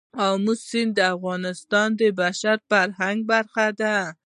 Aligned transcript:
آمو 0.27 0.53
سیند 0.67 0.91
د 0.97 0.99
افغانستان 1.15 1.87
د 1.99 2.01
بشري 2.19 2.63
فرهنګ 2.69 3.19
برخه 3.31 3.65
ده. 3.79 3.95